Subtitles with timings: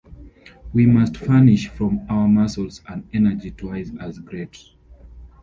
[0.73, 4.57] We must furnish from our muscles an energy twice as great.